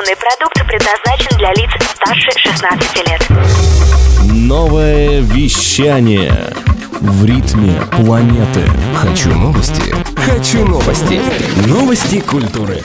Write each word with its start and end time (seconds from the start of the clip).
Информационный 0.00 0.16
продукт 0.16 0.66
предназначен 0.66 1.36
для 1.36 1.52
лиц 1.52 1.70
старше 1.94 2.30
16 2.38 3.08
лет. 3.08 3.26
Новое 4.32 5.20
вещание 5.20 6.32
в 7.00 7.24
ритме 7.24 7.74
планеты. 7.92 8.62
Хочу 8.94 9.30
новости. 9.30 9.94
Хочу 10.16 10.64
новости. 10.64 11.20
Новости 11.66 12.20
культуры. 12.20 12.82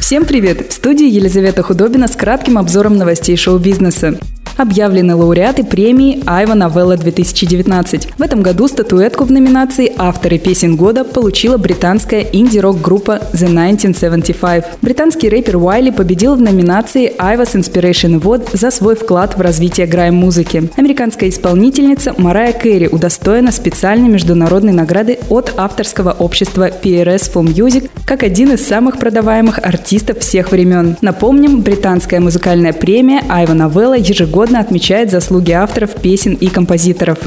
Всем 0.00 0.24
привет! 0.24 0.70
В 0.70 0.72
студии 0.72 1.06
Елизавета 1.06 1.62
Худобина 1.62 2.08
с 2.08 2.16
кратким 2.16 2.58
обзором 2.58 2.96
новостей 2.96 3.36
шоу-бизнеса 3.36 4.18
объявлены 4.56 5.14
лауреаты 5.14 5.64
премии 5.64 6.22
Айва 6.26 6.54
Новелла 6.54 6.96
2019. 6.96 8.18
В 8.18 8.22
этом 8.22 8.42
году 8.42 8.68
статуэтку 8.68 9.24
в 9.24 9.32
номинации 9.32 9.92
«Авторы 9.96 10.38
песен 10.38 10.76
года» 10.76 11.04
получила 11.04 11.56
британская 11.56 12.22
инди-рок-группа 12.32 13.20
The 13.32 13.46
1975. 13.46 14.78
Британский 14.82 15.28
рэпер 15.28 15.56
Уайли 15.56 15.90
победил 15.90 16.34
в 16.34 16.40
номинации 16.40 17.12
Iva's 17.18 17.54
Inspiration 17.54 18.20
Award 18.20 18.56
за 18.56 18.70
свой 18.70 18.96
вклад 18.96 19.36
в 19.36 19.40
развитие 19.40 19.86
грайм-музыки. 19.86 20.70
Американская 20.76 21.28
исполнительница 21.28 22.14
Марая 22.16 22.52
Кэрри 22.52 22.88
удостоена 22.88 23.52
специальной 23.52 24.08
международной 24.08 24.72
награды 24.72 25.18
от 25.28 25.54
авторского 25.56 26.12
общества 26.12 26.70
PRS 26.70 27.32
for 27.32 27.44
Music 27.44 27.90
как 28.04 28.22
один 28.22 28.52
из 28.52 28.66
самых 28.66 28.98
продаваемых 28.98 29.58
артистов 29.58 30.20
всех 30.20 30.52
времен. 30.52 30.96
Напомним, 31.00 31.60
британская 31.62 32.20
музыкальная 32.20 32.72
премия 32.72 33.22
Айва 33.28 33.54
Новелла 33.54 33.94
ежегодно 33.94 34.45
ежегодно 34.46 34.60
отмечает 34.60 35.10
заслуги 35.10 35.52
авторов 35.52 35.94
песен 36.00 36.34
и 36.34 36.48
композиторов. 36.48 37.18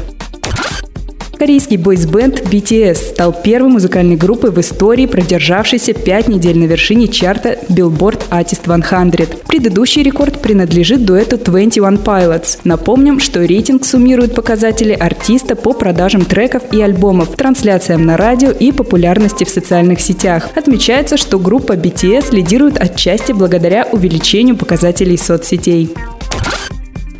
Корейский 1.38 1.78
бойсбенд 1.78 2.42
BTS 2.52 2.96
стал 2.96 3.32
первой 3.32 3.70
музыкальной 3.70 4.16
группой 4.16 4.50
в 4.50 4.60
истории, 4.60 5.06
продержавшейся 5.06 5.94
пять 5.94 6.28
недель 6.28 6.58
на 6.58 6.64
вершине 6.64 7.08
чарта 7.08 7.58
Billboard 7.70 8.28
Artist 8.30 8.60
100. 8.64 9.48
Предыдущий 9.48 10.02
рекорд 10.02 10.42
принадлежит 10.42 11.06
дуэту 11.06 11.38
21 11.38 11.96
Pilots. 11.96 12.58
Напомним, 12.64 13.20
что 13.20 13.42
рейтинг 13.42 13.86
суммирует 13.86 14.34
показатели 14.34 14.92
артиста 14.92 15.56
по 15.56 15.72
продажам 15.72 16.26
треков 16.26 16.62
и 16.72 16.82
альбомов, 16.82 17.30
трансляциям 17.36 18.04
на 18.04 18.18
радио 18.18 18.50
и 18.50 18.70
популярности 18.70 19.44
в 19.44 19.48
социальных 19.48 20.02
сетях. 20.02 20.50
Отмечается, 20.54 21.16
что 21.16 21.38
группа 21.38 21.72
BTS 21.72 22.34
лидирует 22.34 22.78
отчасти 22.78 23.32
благодаря 23.32 23.86
увеличению 23.90 24.56
показателей 24.56 25.16
соцсетей. 25.16 25.90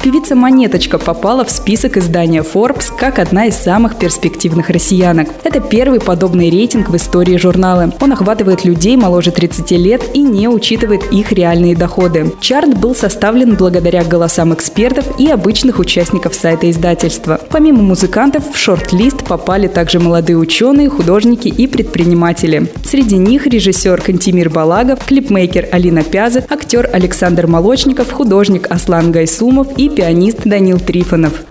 Певица 0.02 0.34
Монеточка 0.34 0.98
попала 0.98 1.44
в 1.44 1.50
список 1.50 1.98
издания 1.98 2.42
Forbes 2.42 2.86
как 2.96 3.18
одна 3.18 3.46
из 3.46 3.56
самых 3.56 3.98
перспективных 3.98 4.70
россиянок. 4.70 5.28
Это 5.44 5.60
первый 5.60 6.00
подобный 6.00 6.48
рейтинг 6.48 6.88
в 6.88 6.96
истории 6.96 7.36
журнала. 7.36 7.92
Он 8.00 8.12
охватывает 8.14 8.64
людей 8.64 8.96
моложе 8.96 9.30
30 9.30 9.70
лет 9.72 10.02
и 10.14 10.22
не 10.22 10.48
учитывает 10.48 11.12
их 11.12 11.32
реальные 11.32 11.76
доходы. 11.76 12.32
Чарт 12.40 12.78
был 12.78 12.94
составлен 12.94 13.56
благодаря 13.56 14.02
голосам 14.02 14.54
экспертов 14.54 15.20
и 15.20 15.28
обычных 15.28 15.78
участников 15.78 16.34
сайта 16.34 16.70
издательства. 16.70 17.38
Помимо 17.50 17.82
музыкантов, 17.82 18.54
в 18.54 18.56
шорт-лист 18.56 19.24
попали 19.24 19.66
также 19.66 20.00
молодые 20.00 20.38
ученые, 20.38 20.88
художники 20.88 21.48
и 21.48 21.66
предприниматели. 21.66 22.72
Среди 22.84 23.18
них 23.18 23.46
режиссер 23.46 24.00
Кантимир 24.00 24.48
Балагов, 24.48 25.04
клипмейкер 25.04 25.68
Алина 25.72 26.02
Пязов, 26.02 26.44
актер 26.50 26.88
Александр 26.90 27.46
Молочников, 27.46 28.10
художник 28.10 28.66
Аслан 28.70 29.12
Гайсумов 29.12 29.68
и 29.76 29.89
пианист 29.90 30.44
Данил 30.44 30.78
Трифонов. 30.78 31.44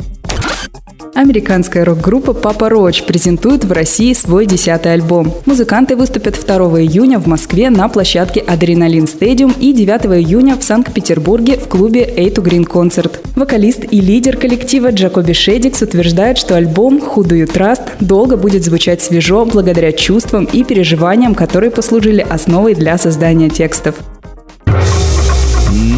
Американская 1.15 1.83
рок-группа 1.83 2.33
Папа 2.33 2.69
Роч 2.69 3.03
презентует 3.03 3.65
в 3.65 3.71
России 3.73 4.13
свой 4.13 4.45
десятый 4.45 4.93
альбом. 4.93 5.33
Музыканты 5.45 5.97
выступят 5.97 6.39
2 6.39 6.55
июня 6.81 7.19
в 7.19 7.27
Москве 7.27 7.69
на 7.69 7.89
площадке 7.89 8.39
Адреналин 8.39 9.05
Стадиум 9.05 9.53
и 9.59 9.73
9 9.73 10.05
июня 10.25 10.55
в 10.55 10.63
Санкт-Петербурге 10.63 11.57
в 11.57 11.67
клубе 11.67 12.03
A 12.03 12.29
to 12.29 12.41
Green 12.41 12.65
Concert. 12.65 13.19
Вокалист 13.35 13.83
и 13.91 13.99
лидер 13.99 14.37
коллектива 14.37 14.91
Джакоби 14.91 15.33
Шедикс 15.33 15.81
утверждает, 15.81 16.37
что 16.37 16.55
альбом 16.55 16.97
«Who 16.99 17.23
Do 17.23 17.38
You 17.38 17.51
Trust» 17.51 17.81
долго 17.99 18.38
будет 18.38 18.63
звучать 18.63 19.01
свежо 19.01 19.45
благодаря 19.45 19.91
чувствам 19.91 20.45
и 20.45 20.63
переживаниям, 20.63 21.35
которые 21.35 21.72
послужили 21.72 22.25
основой 22.29 22.75
для 22.75 22.97
создания 22.97 23.49
текстов. 23.49 23.95